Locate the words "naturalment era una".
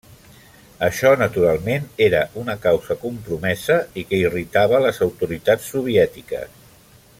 1.23-2.55